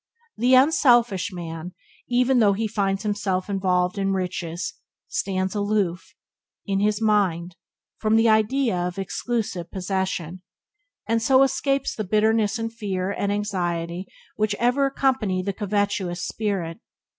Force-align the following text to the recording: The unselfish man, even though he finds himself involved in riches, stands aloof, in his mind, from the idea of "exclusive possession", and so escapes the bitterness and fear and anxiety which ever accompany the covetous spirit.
The 0.35 0.55
unselfish 0.55 1.31
man, 1.31 1.73
even 2.09 2.39
though 2.39 2.53
he 2.53 2.65
finds 2.67 3.03
himself 3.03 3.47
involved 3.47 3.99
in 3.99 4.13
riches, 4.13 4.73
stands 5.07 5.53
aloof, 5.53 6.15
in 6.65 6.79
his 6.79 6.99
mind, 6.99 7.55
from 7.99 8.15
the 8.15 8.27
idea 8.27 8.75
of 8.75 8.97
"exclusive 8.97 9.69
possession", 9.69 10.41
and 11.07 11.21
so 11.21 11.43
escapes 11.43 11.93
the 11.93 12.03
bitterness 12.03 12.57
and 12.57 12.73
fear 12.73 13.11
and 13.11 13.31
anxiety 13.31 14.07
which 14.37 14.55
ever 14.55 14.87
accompany 14.87 15.43
the 15.43 15.53
covetous 15.53 16.25
spirit. 16.27 16.79